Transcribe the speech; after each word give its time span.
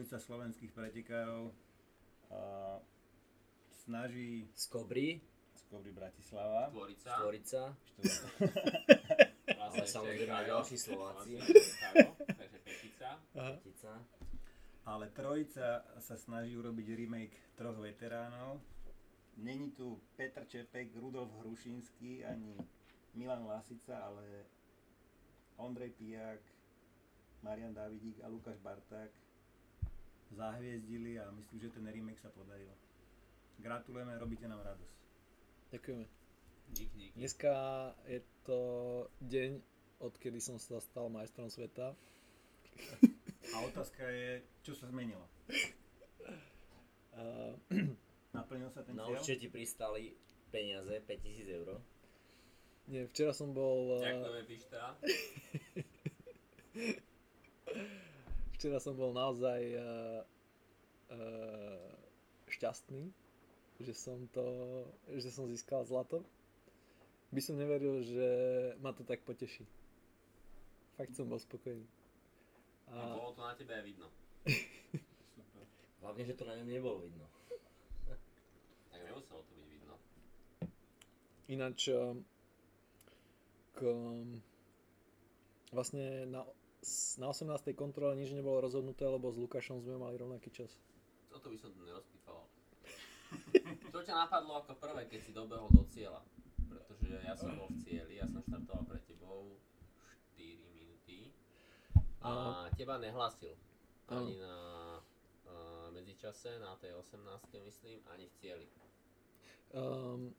trojica 0.00 0.16
slovenských 0.16 0.72
pretekárov 0.72 1.52
snaží 3.84 4.48
Z 4.56 4.72
Kobry, 4.72 5.20
z 5.52 5.62
Kobry 5.68 5.92
Bratislava. 5.92 6.72
Tvorica. 6.72 7.20
Stvorica, 7.20 7.62
Vlastne 9.60 9.60
ale 9.60 9.84
samozrejme 9.84 10.32
aj 10.40 10.46
ďalší 10.48 10.76
Slováci. 10.80 11.30
Takže 12.32 12.58
Petica. 12.64 13.10
Tica. 13.60 13.94
Ale 14.88 15.12
trojica 15.12 15.84
sa 16.00 16.16
snaží 16.16 16.56
urobiť 16.56 16.96
remake 16.96 17.36
troch 17.60 17.76
veteránov. 17.76 18.56
Není 19.36 19.76
tu 19.76 20.00
Petr 20.16 20.48
Čepek, 20.48 20.96
Rudolf 20.96 21.28
Hrušinský 21.44 22.24
ani 22.24 22.56
Milan 23.20 23.44
Lasica, 23.44 24.00
ale 24.00 24.48
Ondrej 25.60 25.92
Pijak, 25.92 26.40
Marian 27.44 27.76
Davidík 27.76 28.24
a 28.24 28.32
Lukáš 28.32 28.56
Barták 28.64 29.12
zahviezdili 30.30 31.16
a 31.16 31.30
myslím, 31.30 31.58
že 31.60 31.70
ten 31.70 31.84
remake 31.84 32.18
sa 32.18 32.28
podaril. 32.28 32.70
Gratulujeme, 33.58 34.16
robíte 34.16 34.44
nám 34.44 34.60
radosť. 34.60 34.96
Ďakujeme. 35.70 36.04
Dík, 36.70 36.90
dík. 36.94 37.10
Dneska 37.14 37.52
je 38.04 38.18
to 38.42 38.58
deň, 39.20 39.60
odkedy 40.00 40.38
som 40.38 40.56
sa 40.56 40.78
stal 40.78 41.06
majstrom 41.06 41.46
sveta. 41.46 41.92
A 43.50 43.56
otázka 43.60 44.06
je, 44.06 44.40
čo 44.62 44.72
sa 44.72 44.86
zmenilo? 44.86 45.20
Uh, 47.12 47.52
Naplnil 48.32 48.70
sa 48.70 48.80
ten 48.80 48.94
No 48.94 49.04
cieľ? 49.04 49.18
určite 49.18 49.36
ti 49.36 49.46
pristali 49.48 50.14
peniaze, 50.48 51.02
5000 51.02 51.52
eur. 51.52 51.68
nie, 52.86 53.02
včera 53.04 53.30
som 53.30 53.50
bol... 53.50 53.98
Uh, 53.98 54.00
Ďakujeme, 54.00 54.40
Pišta. 54.46 54.80
včera 58.60 58.76
som 58.76 58.92
bol 58.92 59.16
naozaj 59.16 59.72
uh, 59.72 60.20
uh, 61.16 61.88
šťastný, 62.52 63.08
že 63.80 63.96
som 63.96 64.28
to, 64.36 64.44
že 65.16 65.32
som 65.32 65.48
získal 65.48 65.80
zlato. 65.88 66.20
By 67.32 67.40
som 67.40 67.56
neveril, 67.56 68.04
že 68.04 68.28
ma 68.84 68.92
to 68.92 69.00
tak 69.00 69.24
poteší. 69.24 69.64
Fakt 71.00 71.16
som 71.16 71.24
bol 71.24 71.40
spokojný. 71.40 71.88
A 72.92 73.16
A 73.16 73.16
bolo 73.16 73.32
to 73.32 73.40
na 73.40 73.56
tebe 73.56 73.72
aj 73.72 73.80
vidno. 73.80 74.12
Super. 75.40 75.64
Hlavne, 76.04 76.22
že 76.28 76.36
to 76.36 76.44
na 76.44 76.60
ňom 76.60 76.68
nebolo 76.68 77.00
vidno. 77.00 77.24
Tak 78.92 79.00
nemuselo 79.08 79.40
to 79.40 79.52
byť 79.56 79.68
vidno. 79.72 79.94
ináč 81.48 81.88
uh, 81.88 82.12
k, 83.72 83.80
vlastne 85.72 86.28
na, 86.28 86.44
na 87.20 87.28
18. 87.28 87.76
kontrole 87.76 88.16
nič 88.16 88.32
nebolo 88.32 88.64
rozhodnuté, 88.64 89.04
lebo 89.04 89.28
s 89.28 89.36
Lukášom 89.36 89.84
sme 89.84 90.00
mali 90.00 90.16
rovnaký 90.16 90.48
čas. 90.48 90.72
Toto 91.28 91.52
by 91.52 91.58
som 91.60 91.70
tu 91.76 91.84
nerozpýtoval. 91.84 92.44
Čo 93.92 94.00
ťa 94.02 94.14
napadlo 94.26 94.64
ako 94.64 94.72
prvé, 94.80 95.06
keď 95.06 95.20
si 95.20 95.30
dobehol 95.36 95.68
do 95.70 95.84
cieľa? 95.92 96.24
Pretože 96.66 97.20
ja 97.22 97.34
som 97.36 97.52
bol 97.54 97.68
v 97.68 97.78
cieli, 97.84 98.18
ja 98.18 98.26
som 98.26 98.40
štartoval 98.40 98.88
pre 98.88 98.98
tebou 99.04 99.60
4 100.34 100.74
minúty 100.74 101.30
a 102.24 102.66
teba 102.74 102.96
nehlasil. 102.96 103.54
Ani 104.10 104.40
na 104.42 104.56
uh, 105.46 105.86
medzičase, 105.94 106.58
na 106.58 106.74
tej 106.80 106.98
18. 106.98 107.22
myslím, 107.62 108.02
ani 108.10 108.26
v 108.26 108.34
cieli. 108.40 108.66
Um, 109.70 110.34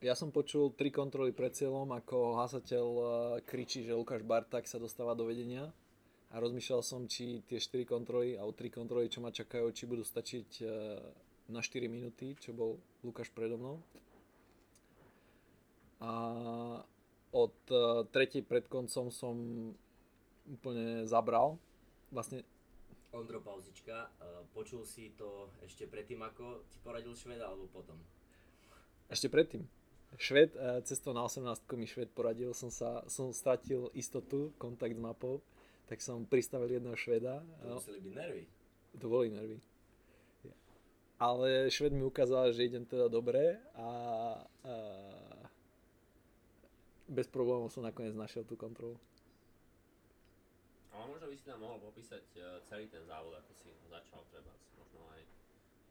ja 0.00 0.16
som 0.16 0.32
počul 0.32 0.72
tri 0.72 0.88
kontroly 0.88 1.28
pred 1.36 1.52
cieľom, 1.52 1.92
ako 1.92 2.40
hasateľ 2.40 2.86
uh, 2.88 3.06
kričí, 3.44 3.84
že 3.84 3.92
Lukáš 3.92 4.24
Barták 4.24 4.64
sa 4.64 4.80
dostáva 4.80 5.12
do 5.12 5.28
vedenia 5.28 5.68
a 6.32 6.40
rozmýšľal 6.40 6.80
som, 6.80 7.04
či 7.04 7.44
tie 7.44 7.60
4 7.60 7.84
kontroly 7.84 8.32
alebo 8.40 8.56
3 8.56 8.72
kontroly, 8.72 9.12
čo 9.12 9.20
ma 9.20 9.28
čakajú, 9.28 9.68
či 9.76 9.84
budú 9.84 10.00
stačiť 10.00 10.48
uh, 10.64 10.72
na 11.52 11.60
4 11.60 11.84
minúty, 11.92 12.32
čo 12.40 12.56
bol 12.56 12.80
Lukáš 13.04 13.28
predo 13.28 13.60
mnou. 13.60 13.76
A 16.00 16.12
od 17.36 17.56
uh, 17.68 18.08
tretej 18.08 18.40
pred 18.40 18.64
koncom 18.72 19.12
som 19.12 19.36
úplne 20.48 21.04
zabral. 21.04 21.60
Vlastne 22.08 22.40
Ondro 23.10 23.42
Pauzička, 23.42 24.06
počul 24.54 24.86
si 24.86 25.10
to 25.18 25.50
ešte 25.66 25.90
predtým, 25.90 26.22
ako 26.22 26.62
ti 26.70 26.78
poradil 26.78 27.10
Šved, 27.10 27.42
alebo 27.42 27.66
potom? 27.66 27.98
Ešte 29.10 29.26
predtým. 29.26 29.66
Šved, 30.18 30.56
eh, 30.56 30.82
cestou 30.82 31.14
na 31.14 31.22
18 31.22 31.62
mi 31.78 31.86
Šved 31.86 32.10
poradil, 32.10 32.50
som 32.50 32.70
sa, 32.70 33.06
som 33.06 33.30
stratil 33.30 33.90
istotu, 33.94 34.50
kontakt 34.58 34.96
s 34.96 35.00
mapou, 35.00 35.38
tak 35.86 36.02
som 36.02 36.26
pristavil 36.26 36.78
jedného 36.78 36.98
Šveda. 36.98 37.42
To 37.62 37.78
museli 37.78 38.00
byť 38.02 38.14
nervy. 38.14 38.44
To 38.98 39.06
boli 39.06 39.30
nervy. 39.30 39.58
Ale 41.20 41.68
Šved 41.68 41.92
mi 41.92 42.02
ukázal, 42.02 42.56
že 42.56 42.64
idem 42.64 42.82
teda 42.88 43.06
dobre 43.06 43.60
a, 43.76 43.90
a 44.64 44.74
bez 47.10 47.26
problémov 47.28 47.68
som 47.68 47.84
nakoniec 47.84 48.16
našiel 48.16 48.46
tú 48.46 48.56
kontrolu. 48.56 48.96
Ale 50.94 51.04
možno 51.10 51.26
by 51.26 51.36
si 51.36 51.46
nám 51.50 51.60
mohol 51.62 51.78
popísať 51.90 52.24
eh, 52.38 52.58
celý 52.66 52.90
ten 52.90 53.02
závod, 53.06 53.34
ako 53.34 53.52
si 53.62 53.70
začal 53.86 54.22
treba, 54.30 54.50
možno 54.74 55.00
aj 55.14 55.22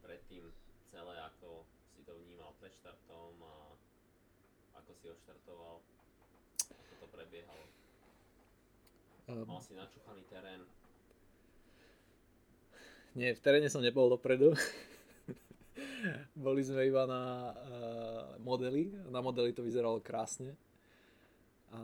predtým 0.04 0.44
celé, 0.92 1.14
ako 1.24 1.64
si 1.94 2.04
to 2.04 2.12
vnímal 2.20 2.52
pred 2.60 2.72
štartom 2.72 3.36
a 3.42 3.54
ako 4.90 4.98
si 4.98 5.06
ho 5.06 5.14
štartoval, 5.22 5.74
ako 6.66 6.94
to 6.98 7.06
prebiehalo. 7.14 7.64
Um, 9.30 9.46
Mal 9.46 9.62
si 9.62 9.78
načúchaný 9.78 10.26
terén, 10.26 10.66
Nie, 13.14 13.38
v 13.38 13.42
teréne 13.42 13.70
som 13.70 13.86
nebol 13.86 14.10
dopredu. 14.10 14.50
Boli 16.34 16.66
sme 16.66 16.90
iba 16.90 17.06
na 17.06 17.54
uh, 17.54 18.34
modely. 18.42 18.90
Na 19.14 19.22
modely 19.22 19.54
to 19.54 19.62
vyzeralo 19.62 20.02
krásne. 20.02 20.58
A 21.70 21.78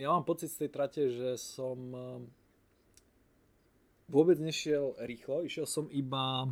ja 0.00 0.08
mám 0.16 0.24
pocit 0.24 0.48
z 0.48 0.64
tej 0.64 0.70
trate, 0.72 1.02
že 1.12 1.36
som 1.36 1.76
uh, 1.92 2.24
vôbec 4.08 4.40
nešiel 4.40 4.96
rýchlo. 5.04 5.44
Išiel 5.44 5.68
som 5.68 5.92
iba 5.92 6.48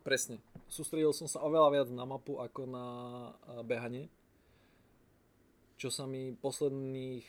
presne. 0.00 0.40
Sústredil 0.72 1.12
som 1.12 1.28
sa 1.28 1.44
oveľa 1.44 1.68
viac 1.68 1.88
na 1.92 2.08
mapu 2.08 2.40
ako 2.40 2.64
na 2.64 2.86
uh, 3.44 3.60
behanie. 3.60 4.08
Čo 5.76 5.92
sa 5.92 6.08
mi 6.08 6.32
posledných 6.32 7.28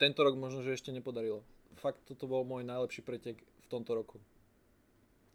tento 0.00 0.24
rok 0.24 0.32
možno, 0.40 0.64
že 0.64 0.72
ešte 0.72 0.88
nepodarilo. 0.88 1.44
Fakt 1.76 2.00
toto 2.08 2.24
bol 2.24 2.48
môj 2.48 2.64
najlepší 2.64 3.04
pretek 3.04 3.36
v 3.44 3.66
tomto 3.68 3.92
roku. 3.92 4.16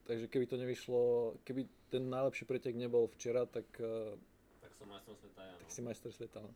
Takže 0.10 0.26
keby 0.28 0.50
to 0.50 0.58
nevyšlo, 0.58 1.02
keby 1.46 1.70
ten 1.94 2.10
najlepší 2.10 2.50
pretek 2.50 2.74
nebol 2.74 3.06
včera, 3.14 3.46
tak, 3.46 3.70
uh, 3.78 4.18
tak 4.58 4.74
som 4.74 4.90
majstrom 4.90 5.14
sveta 5.22 5.42
ja. 5.46 5.54
tak 5.62 5.70
No. 5.70 5.70
si 5.70 5.80
majster 5.86 6.10
sveta. 6.10 6.40
no. 6.42 6.52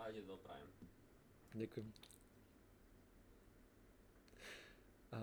A 0.00 0.08
ide 0.08 0.24
do 0.24 0.40
Prime. 0.40 0.70
Ďakujem. 1.52 1.86
A, 5.12 5.18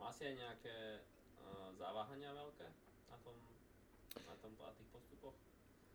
Má 0.00 0.08
si 0.10 0.22
aj 0.26 0.34
nejaké 0.34 0.74
zaváhania 1.76 2.32
veľké 2.32 2.66
na 3.12 3.16
tom, 3.20 3.36
na 4.24 4.34
tom 4.40 4.50
na 4.56 4.72
tých 4.74 4.88
postupoch? 4.90 5.36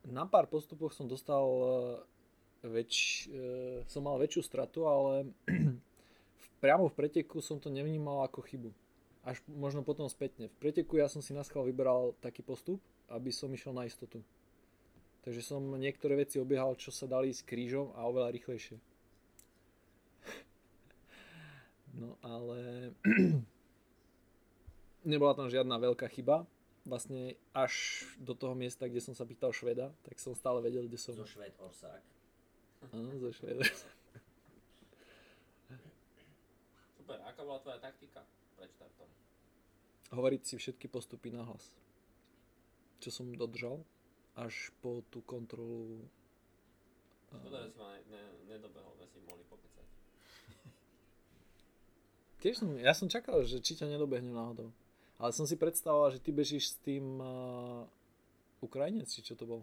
na 0.08 0.26
pár 0.26 0.50
postupoch 0.50 0.94
som 0.94 1.06
dostal 1.06 1.46
uh, 1.46 1.68
väč, 2.66 3.26
uh, 3.30 3.82
som 3.86 4.06
mal 4.06 4.18
väčšiu 4.18 4.42
stratu, 4.46 4.86
ale 4.86 5.30
priamo 6.64 6.90
v 6.90 6.98
preteku 6.98 7.42
som 7.42 7.62
to 7.62 7.70
nevnímal 7.70 8.26
ako 8.26 8.42
chybu. 8.46 8.70
Až 9.22 9.38
možno 9.46 9.86
potom 9.86 10.10
spätne. 10.10 10.50
V 10.50 10.56
preteku 10.58 10.98
ja 10.98 11.06
som 11.06 11.22
si 11.22 11.30
na 11.30 11.46
schvál 11.46 11.70
vybral 11.70 12.18
taký 12.26 12.42
postup, 12.42 12.82
aby 13.06 13.30
som 13.30 13.54
išiel 13.54 13.70
na 13.70 13.86
istotu. 13.86 14.18
Takže 15.22 15.46
som 15.46 15.62
niektoré 15.78 16.18
veci 16.18 16.42
obiehal, 16.42 16.74
čo 16.74 16.90
sa 16.90 17.06
dali 17.06 17.30
s 17.30 17.46
krížom 17.46 17.94
a 17.94 18.10
oveľa 18.10 18.34
rýchlejšie. 18.34 18.78
No 21.92 22.16
ale 22.24 22.96
nebola 25.04 25.34
tam 25.34 25.50
žiadna 25.50 25.78
veľká 25.78 26.08
chyba. 26.10 26.46
Vlastne 26.82 27.38
až 27.54 28.04
do 28.18 28.34
toho 28.34 28.58
miesta, 28.58 28.90
kde 28.90 29.06
som 29.06 29.14
sa 29.14 29.22
pýtal 29.22 29.54
Šveda, 29.54 29.94
tak 30.02 30.18
som 30.18 30.34
stále 30.34 30.66
vedel, 30.66 30.90
kde 30.90 30.98
som. 30.98 31.14
Zo 31.14 31.30
Šved 31.30 31.54
Orsák. 31.62 32.02
Áno, 32.90 33.14
zo 33.22 33.30
Šveda. 33.30 33.62
Super, 36.98 37.22
aká 37.22 37.46
bola 37.46 37.62
tvoja 37.62 37.78
taktika 37.78 38.26
pred 38.58 38.74
štartom? 38.74 39.06
Hovoriť 40.10 40.42
si 40.42 40.58
všetky 40.58 40.90
postupy 40.90 41.30
nahlas. 41.30 41.70
Čo 42.98 43.14
som 43.14 43.30
dodržal 43.30 43.86
až 44.34 44.74
po 44.82 45.06
tú 45.14 45.22
kontrolu. 45.22 46.02
Škoda, 47.30 47.64
že 47.64 47.70
si 47.72 47.78
ma 47.80 47.94
ne, 47.94 48.02
ne, 48.10 48.24
nedobehol, 48.58 48.92
sme 48.98 49.08
si 49.08 49.20
mohli 49.24 49.44
pokecať. 49.48 49.86
tiež 52.44 52.56
som, 52.58 52.70
ja 52.76 52.94
som 52.98 53.08
čakal, 53.08 53.46
že 53.46 53.62
či 53.62 53.78
ťa 53.78 53.88
nedobehne 53.88 54.34
náhodou. 54.34 54.74
Ale 55.22 55.32
som 55.38 55.46
si 55.46 55.54
predstavoval, 55.54 56.18
že 56.18 56.20
ty 56.20 56.34
bežíš 56.34 56.74
s 56.74 56.76
tým 56.82 57.22
uh, 57.22 57.86
Ukrajinec, 58.66 59.06
či 59.06 59.22
čo 59.22 59.38
to 59.38 59.46
bol? 59.46 59.62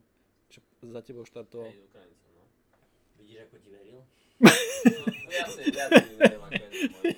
Čo 0.55 0.63
za 0.87 1.03
tebou 1.03 1.27
štartoval. 1.27 1.67
Hej, 1.67 1.83
Ukrajinca, 1.91 2.27
no. 2.39 2.47
Vidíš, 3.19 3.51
ako 3.51 3.57
ti 3.59 3.69
veril? 3.75 3.99
no 5.03 5.05
viac, 5.27 5.51
viac 5.59 5.91
mi 5.99 6.15
veril 6.15 6.41
ako 6.47 6.55
jeden 6.55 6.73
môj 6.95 7.11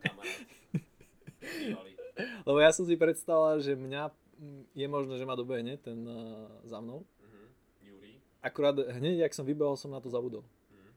kamarát. 0.00 0.46
Lebo 2.42 2.58
ja 2.58 2.70
som 2.72 2.84
si 2.88 2.96
predstavoval, 2.96 3.60
že 3.60 3.76
mňa 3.76 4.08
mm, 4.08 4.62
je 4.72 4.86
možné, 4.88 5.14
že 5.20 5.28
ma 5.28 5.36
dobehne 5.36 5.76
ten 5.76 6.00
uh, 6.08 6.48
za 6.64 6.80
mnou. 6.80 7.04
Juri. 7.84 8.16
Akurát 8.40 8.72
hneď, 8.74 9.28
jak 9.28 9.36
som 9.36 9.44
vybehol, 9.44 9.76
som 9.76 9.92
na 9.92 10.00
to 10.00 10.08
zabudol. 10.08 10.48
Mhm. 10.72 10.90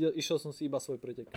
Ide, 0.00 0.08
išiel 0.16 0.40
som 0.40 0.48
si 0.48 0.64
iba 0.64 0.80
svoj 0.80 0.96
pretek. 0.96 1.28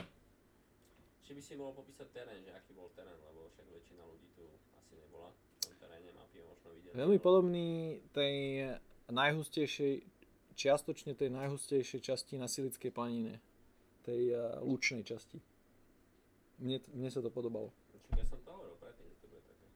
Či 1.24 1.32
by 1.32 1.42
si 1.42 1.54
mohol 1.56 1.72
popísať 1.72 2.12
terén, 2.12 2.44
že 2.44 2.52
aký 2.52 2.76
bol 2.76 2.92
terén, 2.92 3.16
lebo 3.24 3.48
však 3.48 3.64
väčšina 3.72 4.04
ľudí 4.04 4.28
tu 4.36 4.44
asi 4.76 4.94
nebola 5.00 5.32
v 5.32 5.38
tom 5.64 5.74
teréne, 5.80 6.12
mapy 6.12 6.44
možno 6.44 6.44
videli. 6.44 6.53
Veľmi 6.94 7.18
podobný 7.18 7.98
tej 8.14 8.70
najhustejšej, 9.10 10.06
čiastočne 10.54 11.18
tej 11.18 11.34
najhustejšej 11.34 12.00
časti 12.06 12.38
na 12.38 12.46
Silickej 12.46 12.94
planine. 12.94 13.42
Tej 14.06 14.36
uh, 14.36 14.62
lučnej 14.62 15.02
časti. 15.02 15.42
Mne, 16.62 16.86
mne 16.94 17.10
sa 17.10 17.24
to 17.24 17.34
podobalo. 17.34 17.74
Však 17.90 18.20
ja 18.20 18.26
som 18.30 18.40
to 18.46 18.52
hovoril 18.54 18.78
predtým, 18.78 19.10
že 19.10 19.18
to 19.24 19.26
bude 19.32 19.42
také 19.42 19.68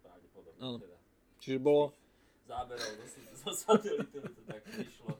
pravdepodobné 0.00 0.60
Áno. 0.62 0.78
teda. 0.80 0.98
Čiže 1.42 1.58
bolo, 1.60 1.84
Záberov 2.48 2.92
zo, 3.36 3.50
satelitu 3.52 4.16
to 4.24 4.42
tak 4.48 4.62
vyšlo. 4.72 5.12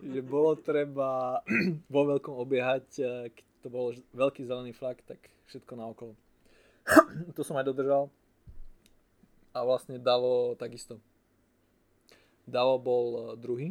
že 0.00 0.20
bolo 0.24 0.56
treba 0.56 1.42
vo 1.92 2.02
veľkom 2.08 2.32
obiehať, 2.32 2.86
eh, 3.02 3.28
keď 3.28 3.46
to 3.60 3.68
bol 3.68 3.92
veľký 4.16 4.48
zelený 4.48 4.72
flak, 4.72 5.04
tak 5.04 5.20
všetko 5.52 5.72
naokolo. 5.76 6.14
to 7.36 7.44
som 7.44 7.60
aj 7.60 7.68
dodržal. 7.68 8.08
A 9.50 9.66
vlastne 9.66 9.98
Davo 9.98 10.54
takisto. 10.54 11.02
Davo 12.46 12.78
bol 12.78 13.06
eh, 13.14 13.22
druhý. 13.36 13.68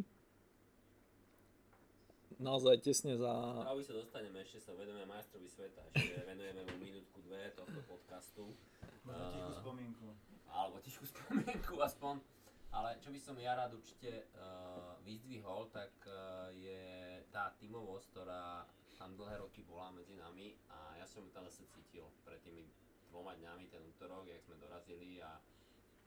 Naozaj 2.39 2.79
tesne 2.79 3.19
za... 3.19 3.27
A 3.67 3.75
už 3.75 3.91
sa 3.91 3.99
dostaneme, 3.99 4.39
ešte 4.39 4.63
sa 4.63 4.71
venujeme 4.71 5.03
majstrovi 5.03 5.51
sveta, 5.51 5.83
ešte 5.91 6.23
venujeme 6.23 6.63
mu 6.63 6.79
minútku, 6.79 7.19
dve 7.27 7.51
tohto 7.51 7.83
podcastu. 7.83 8.55
Možno 9.03 9.27
tichú 9.35 9.51
Eh, 9.51 9.59
spomienku. 9.59 10.07
alebo 10.47 10.75
tichú 10.79 11.03
spomienku 11.03 11.75
aspoň. 11.83 12.23
Ale 12.69 12.95
čo 13.01 13.09
by 13.11 13.19
som 13.19 13.35
ja 13.41 13.57
rád 13.57 13.73
určite 13.73 14.29
uh, 14.37 14.93
vyzdvihol, 15.01 15.73
tak 15.73 15.89
uh, 16.05 16.53
je 16.53 17.17
tá 17.33 17.49
tímovosť, 17.57 18.05
ktorá 18.13 18.61
tam 19.01 19.17
dlhé 19.17 19.41
roky 19.41 19.65
bola 19.65 19.89
medzi 19.89 20.13
nami 20.13 20.53
a 20.69 21.01
ja 21.01 21.09
som 21.09 21.25
ju 21.25 21.33
tam 21.33 21.49
zase 21.49 21.65
cítil 21.73 22.05
pred 22.21 22.37
tými 22.45 22.69
dvoma 23.09 23.33
dňami, 23.33 23.73
ten 23.73 23.81
útorok, 23.81 24.29
jak 24.29 24.45
sme 24.45 24.61
dorazili 24.61 25.17
a 25.17 25.41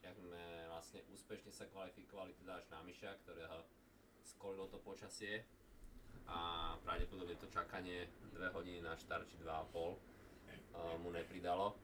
jak 0.02 0.16
sme 0.18 0.42
vlastne 0.68 1.00
úspešne 1.14 1.54
sa 1.54 1.70
kvalifikovali 1.70 2.34
teda 2.42 2.58
až 2.58 2.66
na 2.74 2.82
Myša, 2.82 3.22
ktorého 3.22 3.62
skolilo 4.22 4.66
to 4.66 4.78
počasie 4.82 5.46
a 6.26 6.72
pravdepodobne 6.82 7.34
to 7.38 7.50
čakanie 7.50 8.10
2 8.34 8.54
hodiny 8.54 8.82
na 8.82 8.94
štart 8.94 9.26
či 9.26 9.38
2,5 9.42 9.46
uh, 9.46 9.96
mu 11.02 11.10
nepridalo. 11.10 11.74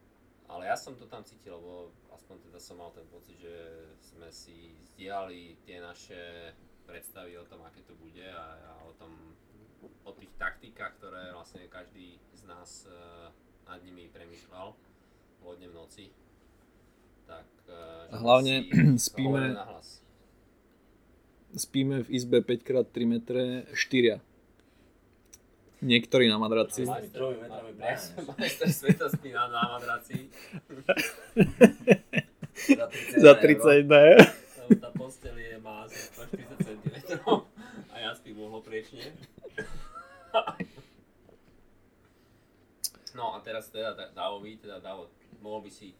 Ale 0.48 0.64
ja 0.64 0.76
som 0.80 0.96
to 0.96 1.04
tam 1.04 1.20
cítil, 1.28 1.60
lebo 1.60 1.92
aspoň 2.08 2.48
teda 2.48 2.58
som 2.58 2.80
mal 2.80 2.88
ten 2.96 3.04
pocit, 3.12 3.36
že 3.36 3.54
sme 4.00 4.32
si 4.32 4.72
zdieľali 4.92 5.60
tie 5.68 5.76
naše 5.76 6.56
predstavy 6.88 7.36
o 7.36 7.44
tom, 7.44 7.60
aké 7.68 7.84
to 7.84 7.92
bude 8.00 8.24
a, 8.24 8.56
a 8.56 8.72
o 8.88 8.96
tom, 8.96 9.36
o 10.08 10.12
tých 10.16 10.32
taktikách, 10.40 10.96
ktoré 10.96 11.36
vlastne 11.36 11.68
každý 11.68 12.16
z 12.32 12.42
nás 12.48 12.88
uh, 12.88 13.28
nad 13.68 13.84
nimi 13.84 14.08
premyšľal 14.08 14.72
vodne 15.44 15.68
v 15.68 15.76
noci. 15.76 16.04
A 18.08 18.16
hlavne 18.16 18.64
spíme-. 19.08 19.56
Spíme 21.48 22.04
v 22.04 22.08
izbe 22.12 22.44
5x3 22.44 22.94
metre 23.04 23.42
4. 23.72 24.20
Niektorí 25.78 26.26
na 26.26 26.36
madraci. 26.36 26.84
Metrami 26.84 27.38
Majster- 27.78 28.68
sveta 28.68 29.08
spí 29.08 29.30
na, 29.30 29.46
na 29.46 29.78
madraci. 29.78 30.26
Za 32.58 32.90
30, 32.90 33.22
Za 33.22 33.32
eur. 33.38 33.42
30 33.86 33.86
eur. 33.86 34.18
Lebo 34.66 34.70
tá 34.82 34.90
postel 34.90 35.36
je, 35.38 35.54
má 35.62 35.86
asi 35.86 35.98
140 36.10 36.66
cm 36.66 36.94
a 37.88 37.96
ja 37.96 38.10
spím 38.12 38.42
uhlopriečne. 38.42 39.14
No 43.14 43.34
a 43.34 43.40
teraz 43.40 43.70
teda 43.70 43.94
Da- 43.94 44.10
Davovi, 44.12 44.58
teda 44.58 44.78
Davo, 44.78 45.08
mohol 45.40 45.62
by 45.66 45.70
si 45.70 45.94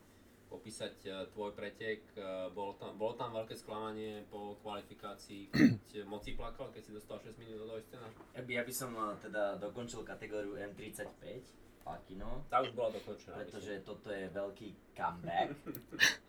opísať 0.49 0.95
eh, 1.03 1.13
tvoj 1.29 1.53
pretek. 1.53 2.03
Eh, 2.13 2.23
Bolo 2.51 2.73
tam, 2.75 2.97
bolo 2.97 3.13
tam 3.13 3.33
veľké 3.33 3.55
sklamanie 3.55 4.25
po 4.27 4.57
kvalifikácii, 4.59 5.53
keď 5.91 6.05
moci 6.05 6.33
plakal, 6.33 6.71
keď 6.71 6.83
si 6.83 6.93
dostal 6.93 7.19
6 7.19 7.37
minút 7.37 7.63
od 7.63 7.77
Oistena. 7.77 8.09
Ja 8.33 8.41
by, 8.41 8.53
ja 8.53 8.63
by 8.63 8.73
som 8.73 8.91
eh, 8.93 9.17
teda 9.21 9.57
dokončil 9.57 10.01
kategóriu 10.03 10.57
M35 10.57 11.45
Pakino, 11.81 12.45
Tá 12.49 12.61
už 12.61 12.73
bola 12.73 12.93
dokončená. 12.93 13.39
pretože 13.39 13.81
toto 13.81 14.09
je 14.09 14.29
veľký 14.29 14.69
comeback. 14.93 15.53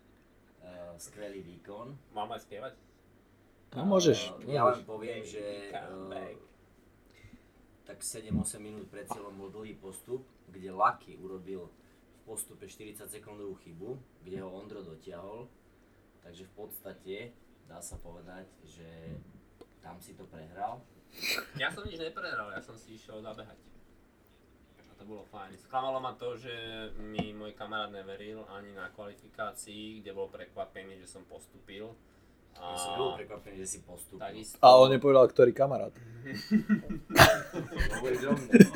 Eh, 0.60 0.92
skvelý 0.98 1.40
výkon. 1.40 1.88
myslím. 1.88 2.12
Mám 2.12 2.36
aj 2.36 2.40
spievať? 2.44 2.74
No 3.72 3.88
môžeš. 3.88 4.44
Eh, 4.44 4.52
Ja 4.52 4.68
len 4.68 4.84
poviem, 4.84 5.24
že 5.24 5.72
eh, 5.72 6.36
tak 7.82 8.04
7-8 8.04 8.28
minút 8.60 8.84
pred 8.86 9.08
cieľom 9.08 9.34
bol 9.34 9.48
dlhý 9.48 9.74
postup, 9.74 10.20
kde 10.46 10.68
Lucky 10.70 11.16
urobil 11.16 11.72
postupe 12.30 12.70
40 12.70 13.10
sekundovú 13.10 13.58
chybu, 13.58 13.98
kde 14.22 14.38
ho 14.38 14.54
Ondro 14.54 14.86
dotiahol. 14.86 15.50
Takže 16.22 16.46
v 16.46 16.52
podstate 16.54 17.16
dá 17.66 17.82
sa 17.82 17.98
povedať, 17.98 18.46
že 18.70 19.18
tam 19.82 19.98
si 19.98 20.14
to 20.14 20.22
prehral. 20.30 20.78
Ja 21.58 21.74
som 21.74 21.82
nič 21.82 21.98
neprehral, 21.98 22.54
ja 22.54 22.62
som 22.62 22.78
si 22.78 22.94
išiel 22.94 23.18
zabehať. 23.18 23.58
A 24.78 24.92
to 24.94 25.02
bolo 25.02 25.26
fajn. 25.26 25.58
Sklamalo 25.58 25.98
ma 25.98 26.14
to, 26.14 26.38
že 26.38 26.54
mi 27.02 27.34
môj 27.34 27.50
kamarát 27.58 27.90
neveril 27.90 28.46
ani 28.46 28.70
na 28.78 28.86
kvalifikácii, 28.94 29.98
kde 29.98 30.14
bol 30.14 30.30
prekvapený, 30.30 31.02
že 31.02 31.10
som 31.10 31.26
postupil. 31.26 31.98
Ja 32.54 32.78
som 32.78 32.94
bol 32.94 33.18
prekvapený, 33.18 33.58
že 33.66 33.66
si 33.66 33.78
postupil. 33.82 34.22
takisto, 34.22 34.62
A 34.62 34.78
on 34.78 34.94
nepovedal, 34.94 35.26
ktorý 35.26 35.50
kamarát. 35.50 35.90
Hovoríš 37.98 38.22
o 38.30 38.34
mne, 38.38 38.54
no. 38.54 38.70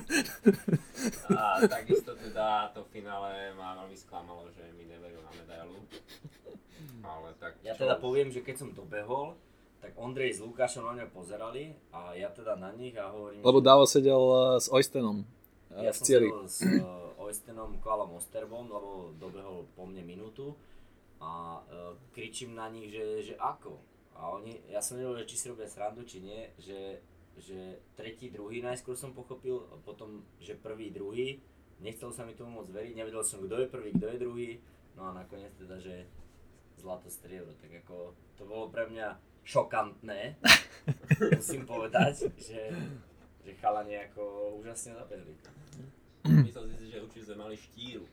a 1.30 1.60
takisto 1.64 2.12
teda 2.14 2.70
to 2.70 2.84
finále 2.88 3.30
ma 3.54 3.74
veľmi 3.76 3.96
sklamalo, 3.96 4.48
že 4.50 4.64
mi 4.74 4.84
neveril 4.84 5.20
na 5.20 5.32
medailu. 5.34 5.78
Ale 7.00 7.36
tak 7.36 7.60
Ja 7.60 7.72
čo 7.72 7.84
teda 7.84 7.96
už. 7.96 8.00
poviem, 8.00 8.28
že 8.28 8.40
keď 8.40 8.56
som 8.64 8.70
dobehol, 8.72 9.36
tak 9.80 9.92
Ondrej 9.96 10.36
s 10.36 10.40
Lukášom 10.40 10.84
na 10.84 10.96
mňa 10.96 11.06
pozerali 11.12 11.76
a 11.92 12.16
ja 12.16 12.32
teda 12.32 12.56
na 12.56 12.72
nich 12.72 12.96
a 12.96 13.12
hovorím, 13.12 13.44
Lebo 13.44 13.60
že 13.60 13.64
Davo 13.64 13.84
sedel 13.84 14.22
eh, 14.24 14.40
s 14.56 14.66
Oystenom 14.72 15.20
eh, 15.76 15.84
ja 15.84 15.92
v 15.92 15.96
som 15.96 16.04
cieli. 16.04 16.28
sedel 16.32 16.44
s 16.48 16.58
uh, 16.64 17.20
Oystenom 17.20 17.76
Kvalom 17.78 18.16
Osterbom, 18.16 18.64
lebo 18.66 18.90
dobehol 19.16 19.68
po 19.76 19.84
mne 19.84 20.00
minútu 20.02 20.56
a 21.20 21.60
uh, 21.60 21.92
kričím 22.12 22.56
na 22.56 22.68
nich, 22.68 22.88
že, 22.88 23.04
že 23.22 23.34
ako. 23.36 23.76
A 24.14 24.32
oni, 24.32 24.62
ja 24.70 24.78
som 24.78 24.96
nevedel, 24.96 25.24
že 25.24 25.28
či 25.28 25.36
si 25.36 25.46
robia 25.48 25.66
srandu, 25.66 26.04
či 26.04 26.22
nie, 26.22 26.48
že, 26.56 27.02
že 27.38 27.82
tretí, 27.98 28.30
druhý 28.30 28.62
najskôr 28.62 28.94
som 28.94 29.16
pochopil, 29.16 29.66
a 29.70 29.78
potom, 29.82 30.22
že 30.38 30.54
prvý, 30.54 30.90
druhý. 30.94 31.42
Nechcel 31.82 32.14
sa 32.14 32.22
mi 32.22 32.38
tomu 32.38 32.62
moc 32.62 32.70
veriť, 32.70 32.94
nevedel 32.94 33.26
som, 33.26 33.42
kto 33.42 33.66
je 33.66 33.68
prvý, 33.68 33.90
kto 33.94 34.06
je 34.14 34.18
druhý. 34.22 34.50
No 34.94 35.10
a 35.10 35.16
nakoniec 35.16 35.50
teda, 35.58 35.82
že 35.82 36.06
zlato 36.78 37.10
striebro, 37.10 37.54
tak 37.58 37.82
ako 37.82 38.14
to 38.38 38.44
bolo 38.46 38.70
pre 38.70 38.86
mňa 38.86 39.18
šokantné, 39.44 40.36
musím 41.38 41.64
povedať, 41.68 42.32
že, 42.40 42.72
že 43.44 43.50
chalani 43.60 43.96
ako 44.10 44.54
úžasne 44.60 44.96
zabehli. 44.96 45.34
Myslel 46.24 46.64
si 46.72 46.76
si, 46.80 46.86
že 46.88 47.04
určite 47.04 47.28
sme 47.28 47.36
mali 47.44 47.56
štíru. 47.56 48.08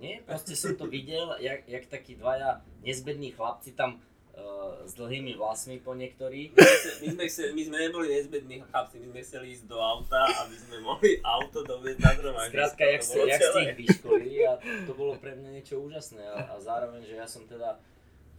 Nie, 0.00 0.24
proste 0.24 0.56
som 0.56 0.78
to 0.78 0.88
videl, 0.88 1.36
jak, 1.42 1.68
jak 1.68 1.84
takí 1.90 2.16
dvaja 2.16 2.64
nezbední 2.80 3.36
chlapci 3.36 3.76
tam 3.76 4.00
uh, 4.36 4.86
s 4.86 4.92
dlhými 4.94 5.34
vlasmi 5.34 5.80
po 5.80 5.94
niektorí. 5.94 6.52
My 7.00 7.06
sme, 7.16 7.24
chceli, 7.26 7.50
my 7.56 7.62
sme 7.66 7.76
neboli 7.88 8.06
nezbední 8.12 8.62
chlapci, 8.68 9.00
my 9.00 9.06
sme 9.14 9.20
chceli 9.24 9.46
ísť 9.56 9.64
do 9.66 9.78
auta, 9.80 10.26
aby 10.46 10.56
sme 10.56 10.76
mohli 10.84 11.18
auto 11.24 11.64
doviezť 11.64 12.00
na 12.00 12.12
zhromaždisko. 12.16 12.56
Skrátka, 12.56 12.84
jak, 12.84 13.02
bolo 13.06 13.24
jak 13.26 13.40
ste 13.40 13.60
ich 13.60 13.76
vyškolili 13.78 14.38
a 14.46 14.52
to 14.86 14.92
bolo 14.92 15.12
pre 15.16 15.32
mňa 15.34 15.50
niečo 15.54 15.76
úžasné 15.80 16.22
a, 16.22 16.36
a 16.52 16.54
zároveň, 16.60 17.02
že 17.06 17.14
ja 17.16 17.26
som 17.26 17.48
teda 17.48 17.80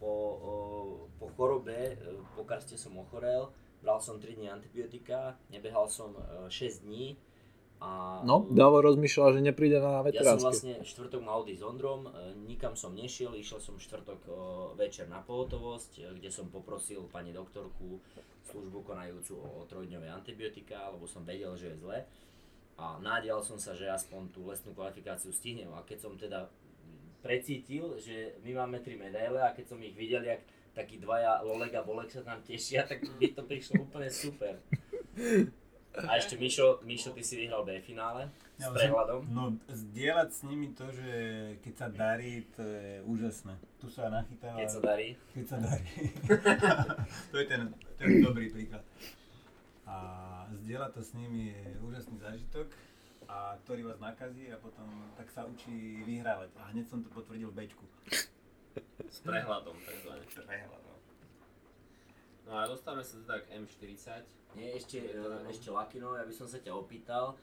po, 0.02 0.12
o, 0.42 0.52
po 1.22 1.30
chorobe, 1.38 1.94
e, 1.94 2.18
po 2.34 2.42
karste 2.42 2.74
som 2.74 2.98
ochorel, 2.98 3.54
bral 3.78 4.02
som 4.02 4.18
3 4.18 4.34
dní 4.34 4.50
antibiotika, 4.50 5.38
nebehal 5.46 5.86
som 5.86 6.14
e, 6.18 6.50
6 6.50 6.82
dní 6.82 7.14
a 7.82 8.22
No, 8.22 8.46
Davo 8.46 8.78
rozmýšľal, 8.78 9.34
že 9.34 9.40
nepríde 9.42 9.82
na 9.82 9.90
Ja 9.90 9.98
som 9.98 10.06
veteránske. 10.06 10.46
vlastne 10.46 10.74
štvrtok 10.86 11.20
mal 11.26 11.42
odísť 11.42 11.58
s 11.58 11.66
Ondrom, 11.66 12.06
e, 12.06 12.10
nikam 12.46 12.78
som 12.78 12.94
nešiel, 12.94 13.34
išiel 13.34 13.58
som 13.58 13.74
štvrtok 13.74 14.20
e, 14.22 14.32
večer 14.78 15.10
na 15.10 15.18
pohotovosť, 15.26 15.92
e, 15.98 16.02
kde 16.22 16.30
som 16.30 16.46
poprosil 16.46 17.02
pani 17.10 17.34
doktorku 17.34 17.98
službu 18.46 18.86
konajúcu 18.86 19.34
o, 19.34 19.66
trojdňové 19.66 20.06
antibiotika, 20.06 20.94
lebo 20.94 21.10
som 21.10 21.26
vedel, 21.26 21.50
že 21.58 21.74
je 21.74 21.82
zle. 21.82 21.98
A 22.78 23.02
nádejal 23.02 23.42
som 23.42 23.58
sa, 23.58 23.74
že 23.74 23.90
aspoň 23.90 24.30
tú 24.30 24.46
lesnú 24.46 24.70
kvalifikáciu 24.74 25.34
stihnem. 25.34 25.70
A 25.74 25.82
keď 25.82 25.98
som 25.98 26.14
teda 26.14 26.46
precítil, 27.22 27.98
že 27.98 28.38
my 28.42 28.62
máme 28.62 28.82
tri 28.82 28.94
medaile 28.98 29.42
a 29.42 29.54
keď 29.54 29.74
som 29.74 29.78
ich 29.82 29.94
videl, 29.94 30.22
jak 30.22 30.42
takí 30.74 30.98
dvaja 30.98 31.42
Loleg 31.42 31.74
a 31.74 31.82
Bolek 31.82 32.10
sa 32.10 32.22
tam 32.22 32.42
tešia, 32.42 32.86
tak 32.86 33.02
mi 33.18 33.30
to 33.30 33.42
prišlo 33.46 33.86
úplne 33.86 34.10
super. 34.10 34.58
A 35.92 36.16
ešte 36.16 36.40
Mišo, 36.40 36.80
Mišo, 36.82 37.12
ty 37.12 37.20
si 37.20 37.36
vyhral 37.36 37.68
B 37.68 37.76
finále 37.84 38.32
s 38.56 38.64
Ja, 38.64 38.72
prehľadom. 38.72 39.28
No, 39.28 39.52
zdieľať 39.68 40.28
s 40.32 40.40
nimi 40.48 40.72
to, 40.72 40.88
že 40.88 41.10
keď 41.60 41.74
sa 41.76 41.88
darí, 41.92 42.48
to 42.56 42.64
je 42.64 43.04
úžasné. 43.04 43.52
Tu 43.76 43.86
sa 43.92 44.08
nachytáva, 44.08 44.56
Keď 44.56 44.68
sa 44.72 44.80
darí. 44.80 45.08
keď 45.36 45.44
sa 45.44 45.58
darí. 45.60 45.92
to 47.32 47.36
je 47.36 47.46
ten, 47.46 47.62
ten 48.00 48.08
dobrý 48.24 48.48
príklad. 48.48 48.80
A 49.84 49.96
zdieľať 50.64 50.90
to 50.96 51.02
s 51.04 51.12
nimi 51.12 51.52
je 51.52 51.60
úžasný 51.84 52.16
zážitok, 52.16 52.72
a 53.28 53.56
ktorý 53.64 53.88
vás 53.88 54.00
nakazí 54.00 54.48
a 54.52 54.56
potom 54.56 54.88
tak 55.16 55.28
sa 55.28 55.44
učí 55.44 56.04
vyhrávať. 56.04 56.52
A 56.56 56.72
hneď 56.72 56.88
som 56.88 57.00
to 57.00 57.08
potvrdil 57.12 57.52
v 57.52 57.64
Bčku. 57.64 57.84
S 59.08 59.20
prehľadom 59.20 59.76
takzvané. 59.84 60.24
Prehľad, 60.24 60.82
no. 60.84 60.91
No 62.42 62.58
a 62.58 62.66
dostávame 62.66 63.06
sa 63.06 63.18
teda 63.18 63.36
k 63.40 63.46
M40. 63.54 64.06
Nie, 64.52 64.76
ešte, 64.76 64.98
e, 65.00 65.16
tak, 65.16 65.42
no. 65.42 65.48
ešte 65.48 65.68
Lakino, 65.72 66.08
ja 66.12 66.24
by 66.26 66.34
som 66.34 66.44
sa 66.44 66.60
ťa 66.60 66.72
opýtal, 66.76 67.38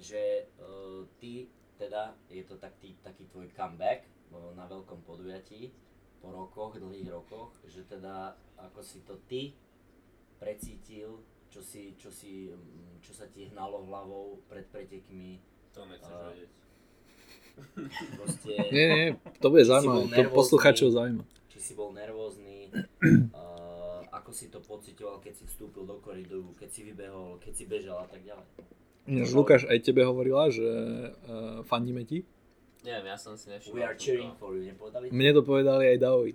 že 0.00 0.48
uh, 0.58 1.04
ty, 1.20 1.46
teda, 1.76 2.16
je 2.26 2.42
to 2.42 2.56
taký, 2.56 2.96
taký 3.04 3.28
tvoj 3.28 3.52
comeback 3.52 4.08
uh, 4.32 4.54
na 4.56 4.64
veľkom 4.64 5.04
podujatí 5.04 5.70
po 6.18 6.32
rokoch, 6.32 6.80
dlhých 6.80 7.12
rokoch, 7.12 7.52
že 7.68 7.84
teda 7.84 8.32
ako 8.56 8.80
si 8.80 9.04
to 9.04 9.20
ty 9.28 9.52
precítil, 10.40 11.20
čo 11.52 11.60
si, 11.60 11.92
čo 12.00 12.08
si, 12.08 12.48
mm, 12.48 13.04
čo 13.04 13.12
sa 13.12 13.28
ti 13.28 13.46
hnalo 13.52 13.84
hlavou 13.84 14.40
pred 14.48 14.64
pretekmi, 14.72 15.38
To 15.76 15.84
nechceš 15.84 16.10
A- 16.10 16.32
vedieť. 16.32 16.50
proste, 18.16 18.52
Nie, 18.72 18.86
nie, 18.88 19.06
to 19.38 19.46
bude 19.52 19.62
zaujímavé. 19.70 20.10
To 20.10 20.32
posluchačov 20.32 20.90
zaujíma. 20.90 21.24
či 21.52 21.58
si 21.60 21.72
bol 21.76 21.92
nervózny, 21.92 22.72
uh, 22.72 22.82
ako 24.24 24.32
si 24.32 24.48
to 24.48 24.56
pocitoval, 24.64 25.20
keď 25.20 25.36
si 25.36 25.44
vstúpil 25.44 25.84
do 25.84 26.00
koridoru, 26.00 26.56
keď 26.56 26.68
si 26.72 26.80
vybehol, 26.88 27.36
keď 27.44 27.52
si 27.52 27.64
bežal 27.68 28.00
a 28.00 28.08
tak 28.08 28.24
ďalej. 28.24 28.48
Lukáš 29.36 29.68
aj 29.68 29.84
tebe 29.84 30.00
hovorila, 30.00 30.48
že 30.48 30.64
uh, 30.64 31.60
fandíme 31.68 32.08
ti. 32.08 32.24
Neviem, 32.88 33.12
ja 33.12 33.20
som 33.20 33.36
si 33.36 33.52
nevšimol. 33.52 33.76
We 33.76 33.84
are 33.84 33.92
cheering 33.92 34.32
for 34.40 34.56
you, 34.56 34.64
nepovedali? 34.64 35.12
Mne 35.12 35.36
to 35.36 35.44
povedali 35.44 35.92
aj 35.92 35.98
Davovi. 36.00 36.32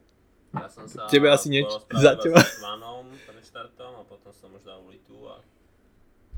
Ja 0.53 0.69
som 0.69 0.85
sa 0.85 1.09
Tebe 1.09 1.33
asi 1.33 1.49
nieč- 1.49 1.81
za 1.89 2.13
teba. 2.17 2.37
s 2.45 2.61
Vanom 2.61 3.09
pred 3.25 3.41
štartom 3.41 4.01
a 4.01 4.03
potom 4.05 4.29
som 4.33 4.53
už 4.53 4.61
dal 4.61 4.85
ulitu 4.85 5.25
a 5.25 5.41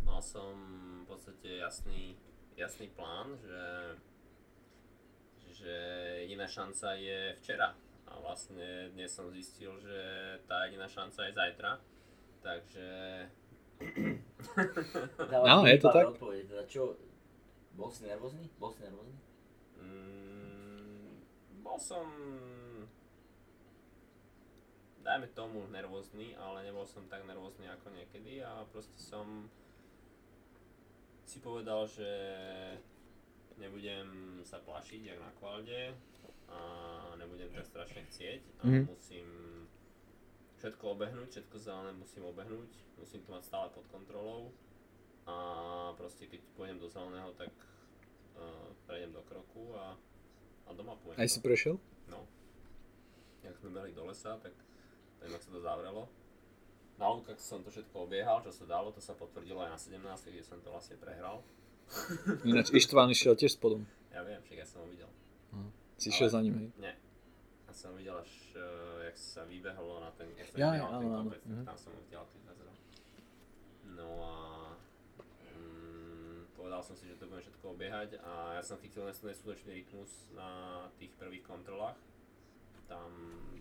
mal 0.07 0.23
som 0.23 0.55
v 1.03 1.05
podstate 1.11 1.59
jasný, 1.59 2.15
jasný 2.55 2.87
plán, 2.95 3.35
že, 3.43 3.63
že 5.51 5.75
jediná 6.23 6.47
šanca 6.47 6.95
je 6.95 7.35
včera. 7.43 7.75
A 8.11 8.19
vlastne 8.19 8.91
dnes 8.91 9.07
som 9.07 9.31
zistil, 9.31 9.71
že 9.79 9.99
tá 10.43 10.67
jediná 10.67 10.91
šanca 10.91 11.31
je 11.31 11.33
zajtra. 11.33 11.71
Takže 12.43 12.87
Áno, 15.47 15.63
je 15.65 15.79
to 15.79 15.89
tak. 15.89 16.05
Odpoveď, 16.11 16.43
teda 16.51 16.63
čo, 16.67 16.99
bol 17.73 17.89
si 17.89 18.03
nervózny? 18.05 18.45
Bol 18.59 18.71
si 18.75 18.83
nervózny? 18.83 19.17
Mm, 19.79 21.23
bol 21.63 21.77
som, 21.79 22.05
dajme 25.01 25.27
tomu, 25.33 25.65
nervózny, 25.71 26.35
ale 26.37 26.67
nebol 26.67 26.85
som 26.85 27.07
tak 27.07 27.23
nervózny 27.25 27.65
ako 27.71 27.89
niekedy 27.95 28.43
a 28.43 28.67
proste 28.69 28.99
som 28.99 29.49
si 31.25 31.39
povedal, 31.39 31.87
že 31.87 32.11
nebudem 33.55 34.41
sa 34.43 34.59
plašiť, 34.59 35.15
jak 35.15 35.19
na 35.21 35.31
kvalde 35.39 35.95
a 36.51 36.59
nebudem 37.61 37.69
tak 37.77 37.87
strašne 37.87 38.01
chcieť 38.03 38.41
a 38.59 38.63
Mhm. 38.63 38.81
musím 38.87 39.27
všetko 40.57 40.83
obehnúť, 40.91 41.27
všetko 41.29 41.55
zelené 41.57 41.91
musím 41.93 42.23
obehnúť, 42.23 42.69
musím 42.97 43.21
to 43.21 43.31
mať 43.31 43.43
stále 43.43 43.67
pod 43.69 43.85
kontrolou 43.87 44.51
a 45.23 45.35
proste 45.95 46.25
keď 46.25 46.41
pôjdem 46.55 46.77
do 46.77 46.87
zeleného, 46.87 47.33
tak 47.33 47.49
uh, 48.35 48.41
prejdem 48.85 49.11
do 49.11 49.21
kroku 49.21 49.73
a, 49.75 49.97
a 50.65 50.73
doma 50.73 50.97
pôjdem. 50.97 51.17
Aj 51.17 51.27
si 51.27 51.37
prešiel? 51.39 51.77
No. 52.07 52.25
Jak 53.41 53.57
sme 53.57 53.69
behli 53.71 53.91
do 53.91 54.05
lesa, 54.05 54.37
tak 54.37 54.53
neviem, 55.19 55.33
ak 55.33 55.41
sa 55.41 55.51
to 55.51 55.61
zavrelo. 55.61 56.09
Na 56.97 57.09
lúkach 57.09 57.37
som 57.37 57.61
to 57.61 57.69
všetko 57.69 58.05
obiehal, 58.05 58.41
čo 58.41 58.49
sa 58.51 58.65
dalo, 58.67 58.89
to 58.89 59.01
sa 59.01 59.13
potvrdilo 59.13 59.57
aj 59.59 59.69
na 59.71 59.79
17, 59.79 59.97
kde 60.27 60.43
som 60.43 60.57
to 60.59 60.69
vlastne 60.69 60.93
prehral. 60.95 61.41
Ináč 62.43 62.69
Ištván 62.71 63.09
išiel 63.09 63.33
tiež 63.33 63.51
spodom. 63.51 63.83
Ja 64.09 64.21
viem, 64.21 64.37
však 64.39 64.57
ja 64.59 64.67
som 64.67 64.81
ho 64.81 64.87
videl. 64.87 65.09
Si 65.97 66.07
išiel 66.07 66.29
Ale- 66.29 66.35
za 66.35 66.39
ním, 66.39 66.55
hej? 66.55 66.69
Nie. 66.79 66.93
Ja 67.71 67.87
som 67.87 67.95
videl 67.95 68.11
až, 68.19 68.51
uh, 68.59 68.99
jak 68.99 69.15
sa 69.15 69.47
vybehlo 69.47 70.03
na 70.03 70.11
ten, 70.19 70.27
jak 70.35 70.51
sa 70.51 70.59
Ja, 70.59 70.75
na 70.75 70.91
ten 70.91 71.07
áno, 71.07 71.07
áno, 71.07 71.31
kopec, 71.31 71.39
tak 71.39 71.55
mhm. 71.55 71.63
tam 71.63 71.77
som 71.79 71.91
videl, 72.03 72.23
keď 72.27 72.41
nazeral. 72.51 72.75
No 73.95 74.09
a 74.27 74.35
mm, 75.55 76.51
povedal 76.51 76.83
som 76.83 76.99
si, 76.99 77.07
že 77.07 77.15
to 77.15 77.31
budem 77.31 77.47
všetko 77.47 77.65
obiehať 77.71 78.19
a 78.27 78.59
ja 78.59 78.63
som 78.67 78.75
chytil 78.83 79.07
neskutočný 79.07 79.71
rytmus 79.71 80.11
na 80.35 80.83
tých 80.99 81.15
prvých 81.15 81.47
kontrolách. 81.47 81.95
Tam 82.91 83.07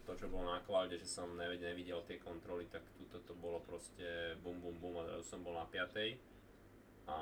to, 0.02 0.18
čo 0.18 0.26
bolo 0.26 0.50
na 0.50 0.58
kvalde, 0.66 0.98
že 0.98 1.06
som 1.06 1.30
nevidel, 1.38 1.70
nevidel 1.70 2.02
tie 2.02 2.18
kontroly, 2.18 2.66
tak 2.66 2.82
tuto 2.98 3.22
to 3.22 3.38
bolo 3.38 3.62
proste 3.62 4.34
bum 4.42 4.58
bum 4.58 4.74
bum 4.82 4.98
a 4.98 5.06
zrazu 5.06 5.38
som 5.38 5.46
bol 5.46 5.54
na 5.54 5.70
piatej 5.70 6.18
a 7.06 7.18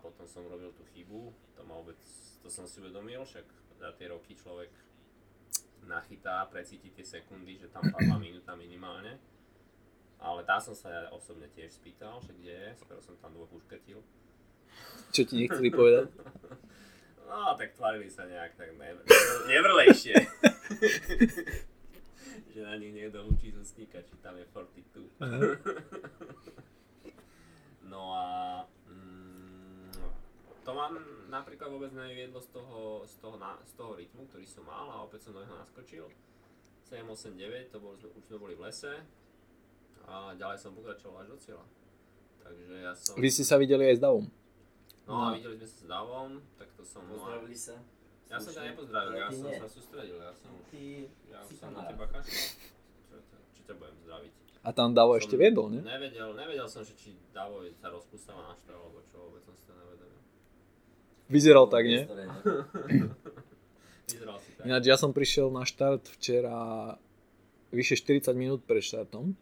potom 0.00 0.24
som 0.24 0.48
robil 0.48 0.72
tú 0.72 0.80
chybu, 0.96 1.28
to 1.52 1.60
ma 1.68 1.76
vôbec, 1.76 2.00
to 2.40 2.48
som 2.48 2.64
si 2.64 2.80
uvedomil, 2.80 3.20
však 3.20 3.44
za 3.84 3.92
tie 4.00 4.08
roky 4.08 4.32
človek 4.32 4.72
nachytá, 5.86 6.46
precíti 6.48 6.90
tie 6.94 7.04
sekundy, 7.04 7.58
že 7.58 7.70
tam 7.70 7.82
padla 7.90 8.18
minúta 8.18 8.54
minimálne. 8.54 9.18
Ale 10.22 10.46
tá 10.46 10.62
som 10.62 10.72
sa 10.72 10.86
ja 10.86 11.00
osobne 11.10 11.50
tiež 11.50 11.74
spýtal, 11.74 12.22
že 12.22 12.30
kde 12.34 12.54
je, 12.54 12.70
skoro 12.78 13.02
som 13.02 13.18
tam 13.18 13.34
dvoch 13.34 13.50
uškrtil. 13.50 13.98
Čo 15.10 15.22
ti 15.26 15.34
nechceli 15.42 15.70
povedať? 15.70 16.10
No, 17.32 17.56
tak 17.56 17.72
tvarili 17.72 18.12
sa 18.12 18.28
nejak 18.28 18.60
tak 18.60 18.76
nevr- 18.76 19.08
nevrlejšie. 19.48 20.12
že 22.52 22.60
na 22.60 22.76
nich 22.76 22.92
niekto 22.92 23.24
učí 23.24 23.56
zo 23.56 23.64
sníka, 23.64 24.04
či 24.04 24.12
tam 24.20 24.36
je 24.36 24.44
42. 24.52 25.00
Aha. 25.24 25.40
no 27.92 28.12
a 28.12 28.24
to 30.62 30.70
ma 30.74 30.86
napríklad 31.30 31.68
vôbec 31.70 31.90
neviedlo 31.90 32.38
z 32.38 32.54
toho, 32.54 33.02
z 33.02 33.14
toho, 33.18 33.36
na, 33.38 33.58
z 33.66 33.72
toho 33.74 33.98
rytmu, 33.98 34.26
ktorý 34.30 34.46
som 34.46 34.62
mal 34.62 34.86
a 34.90 35.02
opäť 35.02 35.28
som 35.28 35.34
do 35.34 35.42
neho 35.42 35.56
naskočil. 35.58 36.06
7, 36.86 37.02
8, 37.08 37.34
9, 37.34 37.72
to 37.72 37.78
bol, 37.82 37.94
už 37.98 38.22
sme 38.28 38.38
boli 38.38 38.54
v 38.54 38.68
lese 38.68 38.94
a 40.06 40.34
ďalej 40.34 40.58
som 40.58 40.76
pokračoval 40.76 41.24
až 41.24 41.28
do 41.34 41.38
cieľa. 41.38 41.66
Takže 42.42 42.74
ja 42.78 42.92
som... 42.94 43.14
Vy 43.18 43.28
ste 43.30 43.44
sa 43.46 43.56
videli 43.58 43.86
aj 43.90 43.96
s 43.98 44.02
Davom. 44.02 44.26
No 45.06 45.12
a 45.18 45.26
videli 45.34 45.56
sme 45.58 45.66
sa 45.66 45.78
s 45.78 45.86
Davom, 45.86 46.30
tak 46.58 46.68
to 46.74 46.82
som... 46.82 47.02
Pozdravili 47.06 47.58
sa. 47.58 47.76
Ja 48.32 48.40
som 48.40 48.50
ťa 48.56 48.62
nepozdravil, 48.72 49.12
ja 49.18 49.28
som 49.28 49.44
nie. 49.44 49.60
sa 49.60 49.68
sústredil, 49.68 50.16
ja 50.16 50.32
som, 50.32 50.52
Ty 50.72 50.84
ja 51.28 51.40
si 51.44 51.54
som 51.58 51.68
na 51.76 51.84
teba 51.84 52.08
kašľal. 52.08 52.48
Čo, 53.04 53.16
ťa, 53.28 53.36
čo 53.52 53.60
ťa 53.68 53.74
budem 53.76 53.96
zdraviť? 54.08 54.32
A 54.62 54.68
tam 54.72 54.94
Davo 54.94 55.12
ešte 55.18 55.36
Som 55.36 55.42
viedol, 55.42 55.66
ne? 55.74 55.80
Nevedel, 55.84 56.32
nevedel 56.32 56.64
som, 56.70 56.80
že 56.80 56.96
či 56.96 57.12
Davo 57.34 57.60
sa 57.76 57.92
rozpústava 57.92 58.40
na 58.48 58.54
štav, 58.56 58.78
alebo 58.78 59.04
čo, 59.04 59.20
vôbec 59.20 59.42
som 59.44 59.52
si 59.52 59.68
to 59.68 59.74
nevedomil. 59.76 60.22
Vyzeral 61.32 61.66
tak, 61.66 61.82
nie? 61.82 62.04
Vyzeral 64.04 64.38
si 64.38 64.50
tak. 64.52 64.64
Ináč 64.68 64.84
ja 64.84 64.94
som 64.94 65.10
prišiel 65.10 65.48
na 65.48 65.64
štart 65.64 66.12
včera 66.12 66.54
vyše 67.72 67.96
40 67.96 68.36
minút 68.36 68.60
pred 68.62 68.84
štartom 68.84 69.32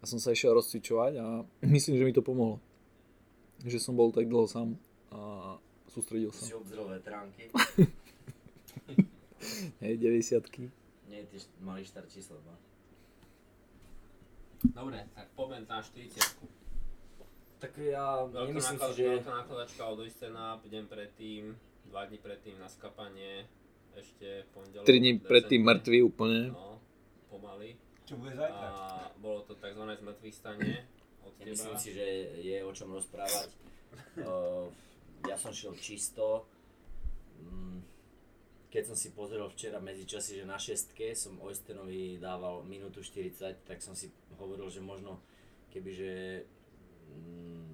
a 0.00 0.04
som 0.08 0.16
sa 0.16 0.32
išiel 0.32 0.56
rozcvičovať 0.56 1.12
a 1.20 1.44
myslím, 1.76 2.00
že 2.00 2.04
mi 2.08 2.14
to 2.16 2.24
pomohlo. 2.24 2.56
Že 3.60 3.78
som 3.78 3.92
bol 3.92 4.08
tak 4.08 4.24
dlho 4.24 4.48
sám 4.48 4.72
a 5.12 5.54
sústredil 5.86 6.32
Si 6.32 6.48
sa. 6.48 6.56
obzrel 6.56 6.88
veteránky. 6.88 7.52
Hej, 9.84 9.94
90 10.00 10.40
Nie, 11.08 11.24
ty 11.28 11.36
malý 11.60 11.84
štart 11.84 12.08
číslo 12.08 12.40
2. 14.64 14.72
Dobre, 14.76 15.04
tak 15.12 15.28
poďme 15.32 15.64
na 15.64 15.80
40. 15.80 16.20
Tak 17.60 17.76
ja 17.76 18.24
Veľká, 18.24 18.48
nemyslím 18.48 18.64
si, 18.64 18.80
náklad, 18.80 18.92
že... 18.96 19.04
veľká 19.20 19.32
nákladačka 19.44 19.82
od 19.84 19.98
Oystenap, 20.00 20.60
deň 20.64 20.84
predtým, 20.88 21.42
2 21.92 22.08
dní 22.08 22.18
predtým 22.18 22.56
na 22.56 22.68
skapanie, 22.72 23.44
ešte 23.92 24.48
pondelok. 24.56 24.88
3 24.88 24.96
dní 24.96 25.12
predtým 25.20 25.60
mŕtvy 25.60 25.98
úplne. 26.00 26.56
No, 26.56 26.80
pomaly. 27.28 27.76
Čo 28.08 28.16
bude 28.16 28.32
A 28.32 28.40
zajtra? 28.40 28.68
bolo 29.20 29.44
to 29.44 29.52
tzv. 29.54 29.84
zmrtvý 29.84 30.30
stane 30.32 30.88
od 31.20 31.32
teba. 31.36 31.52
Myslím 31.52 31.76
si, 31.76 31.88
že 31.92 32.06
je 32.40 32.56
o 32.64 32.72
čom 32.72 32.90
rozprávať. 32.96 33.52
Uh, 34.10 34.70
ja 35.26 35.34
som 35.34 35.50
šiel 35.50 35.74
čisto. 35.74 36.46
Mm, 37.42 37.82
Keď 38.70 38.82
som 38.86 38.94
si 38.94 39.10
pozrel 39.10 39.42
včera 39.50 39.82
medzi 39.82 40.06
časy, 40.06 40.38
že 40.38 40.46
na 40.46 40.62
šestke 40.62 41.10
som 41.18 41.42
Oystenovi 41.42 42.14
dával 42.22 42.62
minútu 42.62 43.02
40, 43.02 43.66
tak 43.66 43.82
som 43.82 43.98
si 43.98 44.06
hovoril, 44.38 44.70
že 44.70 44.78
možno 44.78 45.18
kebyže 45.74 46.46
mm, 47.10 47.68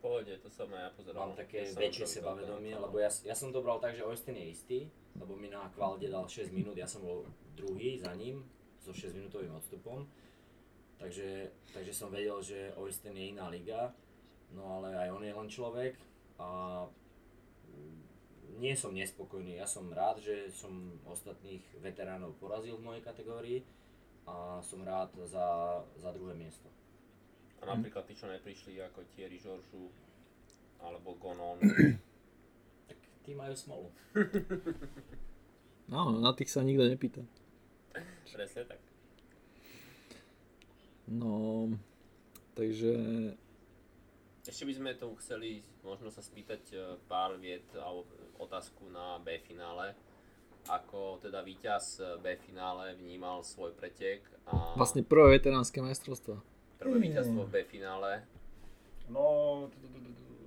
pohode, 0.00 0.32
to 0.40 0.48
som 0.48 0.72
aj 0.72 0.80
ja 0.80 0.90
pozeral. 0.96 1.20
Mám 1.28 1.36
také 1.36 1.68
som 1.68 1.80
väčšie 1.80 2.06
sebavedomie, 2.20 2.74
lebo 2.74 2.96
ja, 2.96 3.12
ja 3.22 3.36
som 3.36 3.52
to 3.52 3.60
bral 3.60 3.78
tak, 3.78 3.94
že 3.94 4.02
Oysten 4.02 4.34
je 4.40 4.46
istý, 4.48 4.78
lebo 5.20 5.36
mi 5.36 5.52
na 5.52 5.68
kvalde 5.76 6.08
dal 6.08 6.24
6 6.24 6.50
minút, 6.50 6.74
ja 6.74 6.88
som 6.88 7.04
bol 7.04 7.28
druhý 7.54 8.00
za 8.00 8.16
ním, 8.16 8.42
so 8.80 8.96
6 8.96 9.12
minútovým 9.12 9.52
odstupom. 9.52 10.08
Takže, 11.00 11.48
takže 11.72 11.92
som 11.96 12.12
vedel, 12.12 12.40
že 12.44 12.76
Oysten 12.76 13.16
je 13.16 13.32
iná 13.32 13.48
liga, 13.48 13.92
no 14.52 14.80
ale 14.80 14.96
aj 14.96 15.08
on 15.12 15.22
je 15.24 15.32
len 15.32 15.48
človek 15.48 15.94
a 16.36 16.48
nie 18.60 18.76
som 18.76 18.92
nespokojný, 18.92 19.56
ja 19.56 19.64
som 19.64 19.88
rád, 19.88 20.20
že 20.20 20.52
som 20.52 21.00
ostatných 21.08 21.64
veteránov 21.80 22.36
porazil 22.36 22.76
v 22.76 22.84
mojej 22.92 23.02
kategórii 23.04 23.64
a 24.28 24.60
som 24.60 24.84
rád 24.84 25.16
za, 25.24 25.80
za 25.96 26.10
druhé 26.12 26.36
miesto. 26.36 26.68
A 27.60 27.76
napríklad 27.76 28.08
tí, 28.08 28.16
čo 28.16 28.24
neprišli 28.24 28.80
ako 28.80 29.04
Thierry 29.12 29.36
Georgiou 29.36 29.92
alebo 30.80 31.12
Gonon, 31.20 31.60
Tak 32.88 32.98
tí 33.22 33.32
majú 33.36 33.54
smolu. 33.54 33.86
Áno, 35.90 36.18
na 36.18 36.32
tých 36.34 36.50
sa 36.50 36.64
nikto 36.64 36.86
nepýta. 36.86 37.22
presne 38.30 38.62
tak. 38.66 38.80
No, 41.10 41.66
takže 42.54 42.94
Ešte 44.46 44.62
by 44.66 44.74
sme 44.74 44.90
tu 44.94 45.10
chceli 45.18 45.62
možno 45.82 46.10
sa 46.10 46.22
spýtať 46.22 46.62
e, 46.70 46.76
pár 47.10 47.34
viet 47.38 47.66
alebo 47.74 48.06
otázku 48.38 48.86
na 48.90 49.18
B 49.18 49.38
finále. 49.42 49.94
Ako 50.70 51.18
teda 51.18 51.42
víťaz 51.42 51.98
B 52.22 52.38
finále 52.46 52.94
vnímal 52.94 53.42
svoj 53.42 53.74
pretek 53.74 54.22
a 54.46 54.74
vlastne 54.78 55.02
prvé 55.02 55.38
veteránske 55.40 55.82
majstrovstvá. 55.82 56.38
Prvé 56.80 56.96
víťazstvo 57.12 57.44
v 57.44 57.52
B 57.52 57.54
finále. 57.68 58.24
No, 59.12 59.68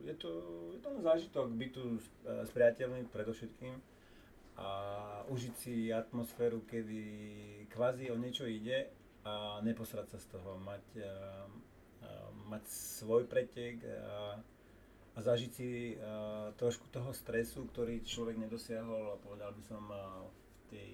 je 0.02 0.16
to, 0.18 0.30
je 0.74 0.80
to 0.82 0.88
len 0.90 1.02
zážitok 1.06 1.48
byť 1.54 1.70
tu 1.72 1.84
s, 2.02 2.08
e, 2.26 2.44
s 2.44 2.52
priateľmi 2.52 3.08
predovšetkým 3.14 3.76
a 4.58 4.70
užiť 5.30 5.54
si 5.58 5.76
atmosféru, 5.94 6.66
kedy 6.66 7.02
kvázi 7.74 8.10
o 8.10 8.18
niečo 8.18 8.46
ide 8.46 8.90
a 9.26 9.62
neposrať 9.62 10.14
sa 10.14 10.20
z 10.20 10.28
toho, 10.36 10.60
mať, 10.62 10.86
a, 11.00 11.06
a, 11.06 11.12
mať 12.50 12.64
svoj 12.70 13.26
pretek 13.26 13.82
a, 13.88 14.38
a 15.14 15.20
zažiť 15.22 15.52
si 15.54 15.98
a, 15.98 16.52
trošku 16.58 16.90
toho 16.90 17.14
stresu, 17.16 17.66
ktorý 17.72 18.04
človek 18.06 18.38
nedosiahol, 18.38 19.18
povedal 19.26 19.54
by 19.54 19.64
som, 19.66 19.84
a, 19.90 20.22
v 20.28 20.62
tej, 20.70 20.92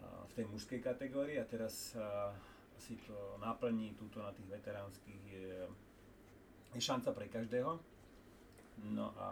a, 0.00 0.08
v 0.28 0.32
tej 0.32 0.46
mužskej 0.48 0.80
kategórii. 0.80 1.36
A 1.36 1.44
teraz 1.44 1.92
a, 1.98 2.32
si 2.78 2.96
to 3.06 3.38
naplní 3.40 3.94
túto 3.94 4.22
na 4.22 4.32
tých 4.32 4.48
veteránskych 4.48 5.22
je, 5.30 5.66
je 6.74 6.80
šanca 6.80 7.12
pre 7.12 7.26
každého. 7.28 7.80
No 8.90 9.14
a 9.16 9.28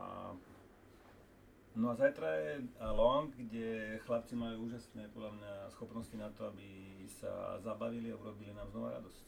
No 1.73 1.89
a 1.91 1.97
zajtra 1.97 2.29
je 2.37 2.69
long, 2.93 3.33
kde 3.33 3.97
chlapci 4.05 4.37
majú 4.37 4.69
úžasné 4.69 5.09
podľa 5.17 5.33
mňa 5.41 5.53
schopnosti 5.73 6.13
na 6.21 6.29
to, 6.37 6.53
aby 6.53 6.69
sa 7.09 7.57
zabavili 7.65 8.13
a 8.13 8.21
urobili 8.21 8.53
nám 8.53 8.69
znova 8.69 8.93
radosť. 9.01 9.27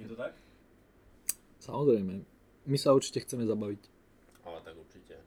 Je 0.00 0.08
to 0.08 0.16
tak? 0.16 0.32
Samozrejme, 1.60 2.24
my 2.64 2.76
sa 2.80 2.96
určite 2.96 3.28
chceme 3.28 3.44
zabaviť. 3.44 3.82
Ale 4.48 4.58
tak 4.64 4.72
určite. 4.72 5.20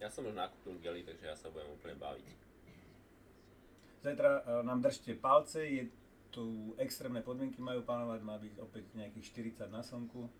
Ja 0.00 0.08
som 0.12 0.28
už 0.28 0.36
nakúpil 0.36 0.80
gely, 0.84 1.04
takže 1.04 1.28
ja 1.28 1.36
sa 1.36 1.48
budem 1.48 1.72
úplne 1.76 1.96
baviť. 1.96 2.26
Zajtra 4.00 4.30
e, 4.32 4.42
nám 4.64 4.80
držte 4.80 5.12
palce, 5.16 5.60
je 5.60 5.92
tu 6.30 6.74
extrémne 6.78 7.20
podmienky 7.22 7.58
majú 7.58 7.82
panovať, 7.82 8.20
má 8.22 8.38
byť 8.38 8.54
opäť 8.62 8.84
nejakých 8.94 9.58
40 9.66 9.70
na 9.70 9.82
slnku. 9.82 10.30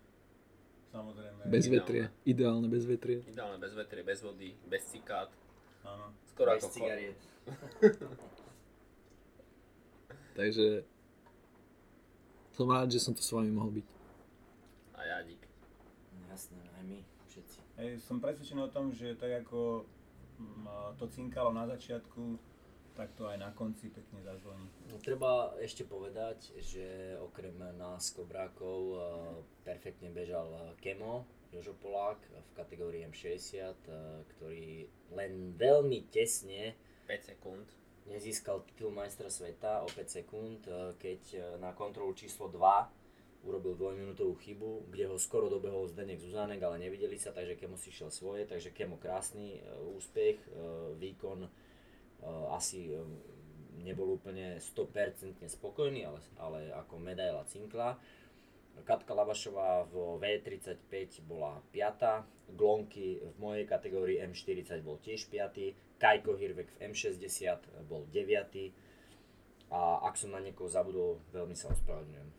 Samozrejme. 0.91 1.47
Bez 1.47 1.67
Ideálne. 1.67 1.75
vetrie, 1.79 2.03
ideálne 2.27 2.67
bez 2.67 2.83
vetrie. 2.83 3.23
Ideálne 3.23 3.59
bez 3.59 3.71
vetrie, 3.71 4.03
bez 4.03 4.19
vody, 4.19 4.55
bez 4.67 4.83
cikát. 4.91 5.31
Áno. 5.87 6.11
Skoro 6.27 6.51
Bez 6.51 6.63
ako 6.63 6.67
cigariet. 6.71 7.19
Takže 10.39 10.83
som 12.51 12.67
rád, 12.67 12.91
že 12.91 12.99
som 12.99 13.15
tu 13.15 13.23
s 13.23 13.31
vami 13.31 13.51
mohol 13.51 13.79
byť. 13.79 13.87
A 14.95 14.99
ja 15.07 15.17
dík. 15.23 15.39
Jasné, 16.27 16.59
aj 16.59 16.83
my, 16.87 16.99
všetci. 17.27 17.59
Hej, 17.79 17.89
som 18.03 18.19
presvedčený 18.23 18.67
o 18.67 18.71
tom, 18.71 18.91
že 18.91 19.15
tak 19.15 19.43
ako 19.43 19.83
mm, 20.39 20.95
to 20.99 21.07
cinkalo 21.11 21.51
na 21.51 21.67
začiatku, 21.67 22.39
tak 22.95 23.15
to 23.15 23.27
aj 23.27 23.37
na 23.39 23.51
konci 23.55 23.87
pekne 23.89 24.19
zazvoní. 24.23 24.67
No, 24.91 24.99
treba 24.99 25.55
ešte 25.63 25.87
povedať, 25.87 26.51
že 26.59 27.15
okrem 27.23 27.55
nás 27.79 28.11
Kobrákov 28.11 28.79
eh, 28.93 29.01
perfektne 29.63 30.11
bežal 30.11 30.75
Kemo, 30.83 31.23
Jožo 31.51 31.75
Polák 31.79 32.19
v 32.19 32.51
kategórii 32.55 33.07
M60, 33.07 33.55
eh, 33.57 33.73
ktorý 34.35 34.87
len 35.15 35.55
veľmi 35.55 36.11
tesne 36.11 36.75
5 37.07 37.31
sekúnd. 37.35 37.67
nezískal 38.01 38.65
titul 38.65 38.91
majstra 38.91 39.29
sveta 39.31 39.85
o 39.85 39.87
5 39.87 40.09
sekúnd, 40.09 40.67
eh, 40.67 40.93
keď 40.99 41.21
na 41.63 41.71
kontrolu 41.71 42.11
číslo 42.11 42.51
2 42.51 42.91
urobil 43.41 43.73
dvojminútovú 43.73 44.37
chybu, 44.37 44.93
kde 44.93 45.09
ho 45.09 45.17
skoro 45.17 45.49
dobehol 45.49 45.89
Zdenek 45.89 46.21
Zuzánek, 46.21 46.61
ale 46.61 46.77
nevideli 46.77 47.17
sa, 47.17 47.33
takže 47.33 47.57
Kemo 47.57 47.73
si 47.73 47.89
šiel 47.89 48.13
svoje, 48.13 48.45
takže 48.45 48.69
Kemo 48.69 49.01
krásny 49.01 49.57
úspech, 49.97 50.37
výkon 51.01 51.49
asi 52.53 52.93
eh, 52.93 53.01
nebol 53.81 54.17
úplne 54.17 54.61
100% 54.61 55.41
spokojný, 55.47 56.05
ale, 56.05 56.19
ale 56.37 56.59
ako 56.73 57.01
medaila 57.01 57.43
cinkla. 57.49 57.97
Katka 58.81 59.13
Labašová 59.13 59.85
vo 59.91 60.17
V35 60.17 61.21
bola 61.27 61.59
5. 61.75 62.55
Glonky 62.55 63.19
v 63.19 63.35
mojej 63.37 63.65
kategórii 63.67 64.23
M40 64.23 64.81
bol 64.81 64.97
tiež 65.03 65.27
5. 65.27 65.99
Kajko 66.01 66.39
Hirvek 66.39 66.71
v 66.79 66.89
M60 66.89 67.85
bol 67.85 68.07
9. 68.09 68.73
A 69.71 70.03
ak 70.07 70.15
som 70.19 70.33
na 70.33 70.39
niekoho 70.43 70.67
zabudol, 70.67 71.19
veľmi 71.31 71.55
sa 71.55 71.71
ospravedlňujem. 71.71 72.29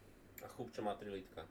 A 0.43 0.47
Chupčo 0.51 0.81
má 0.83 0.99
3 0.99 1.15
lítka. 1.15 1.47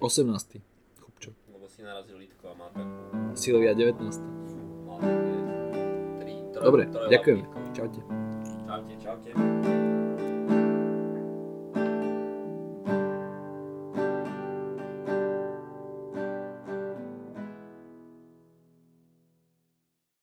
18. 0.00 0.62
Chupčo. 1.02 1.34
Lebo 1.50 1.66
si 1.66 1.82
narazil 1.82 2.16
lítko 2.22 2.48
a 2.50 2.54
má 2.54 2.70
takú... 2.70 3.34
Silvia 3.34 3.74
19. 3.74 3.98
Má 4.86 4.94
také... 5.02 5.27
3, 6.58 6.64
Dobre, 6.64 6.82
ďakujem. 6.90 7.38
Čaute. 7.74 8.00
Čaute. 8.66 8.92
Čaute. 8.98 9.97